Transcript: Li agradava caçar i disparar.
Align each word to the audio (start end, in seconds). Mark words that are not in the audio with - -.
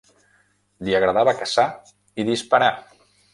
Li 0.87 0.95
agradava 0.99 1.33
caçar 1.41 1.67
i 2.23 2.27
disparar. 2.31 2.73